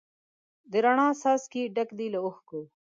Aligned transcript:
د 0.71 0.73
روڼا 0.83 1.07
څاڅکي 1.21 1.61
ډک 1.75 1.89
دي 1.97 2.07
له 2.13 2.19
اوښکو 2.25 2.61